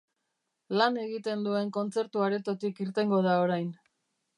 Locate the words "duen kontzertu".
1.49-2.27